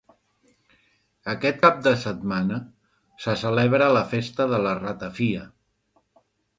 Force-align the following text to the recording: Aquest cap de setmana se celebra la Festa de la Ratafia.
Aquest 1.33 1.59
cap 1.65 1.77
de 1.89 1.93
setmana 2.05 2.59
se 3.27 3.37
celebra 3.45 3.93
la 4.01 4.05
Festa 4.17 4.51
de 4.57 4.65
la 4.69 4.77
Ratafia. 4.85 5.49